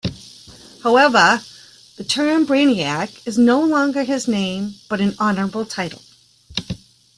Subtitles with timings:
[0.81, 1.41] However,
[1.95, 6.01] the term "Brainiac" is no longer his name but an honorable title.